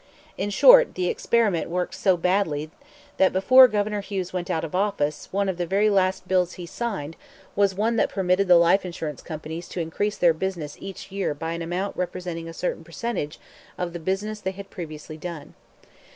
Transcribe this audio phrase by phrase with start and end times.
[0.35, 2.71] In short, the experiment worked so badly
[3.17, 6.65] that before Governor Hughes went out of office one of the very last bills he
[6.65, 7.15] signed
[7.55, 11.51] was one that permitted the life insurance companies to increase their business each year by
[11.53, 13.39] an amount representing a certain percentage
[13.77, 15.53] of the business they had previously done.